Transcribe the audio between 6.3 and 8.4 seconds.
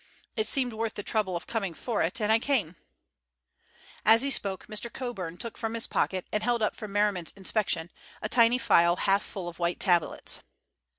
and held up for Merriman's inspection a